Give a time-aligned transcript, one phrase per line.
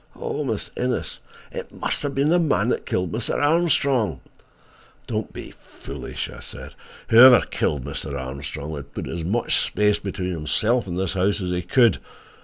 [0.15, 1.19] Oh, Miss Innes,
[1.51, 3.39] it must have been the man that killed that Mr.
[3.39, 4.19] Armstrong!"
[5.05, 6.73] "Don't be foolish," I said.
[7.09, 8.19] "Whoever killed Mr.
[8.19, 11.99] Armstrong would put as much space between himself and this house as he could.